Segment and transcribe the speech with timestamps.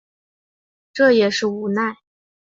[0.93, 1.97] 这也是无奈